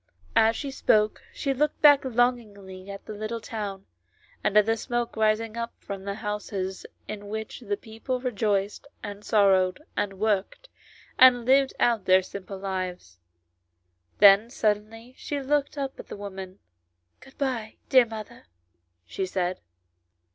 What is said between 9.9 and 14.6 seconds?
and worked, and lived out their simple lives. Then